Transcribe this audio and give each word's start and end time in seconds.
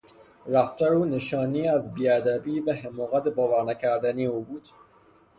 رفتار 0.47 0.93
او 0.93 1.05
نشانی 1.05 1.67
از 1.67 1.93
بیادبی 1.93 2.59
و 2.59 2.73
حماقت 2.73 3.27
باورنکردنی 3.27 4.25
او 4.25 4.41
بود. 4.43 4.67